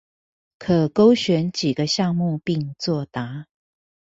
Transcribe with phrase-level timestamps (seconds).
[0.57, 3.45] 可勾選幾個項目並作答